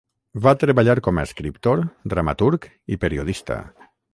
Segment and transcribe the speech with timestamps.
[0.45, 1.83] Va treballar com a escriptor,
[2.15, 2.67] dramaturg
[2.97, 3.63] i periodista.